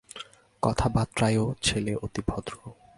[0.63, 2.53] কথায় বার্তায়ও ছেলে অতি ভদ্র।